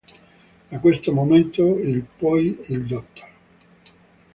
Da 0.71 0.79
questo 0.79 1.13
momento 1.13 1.77
il 1.77 2.01
poi 2.03 2.57
il 2.69 2.87
Dottor. 2.87 3.29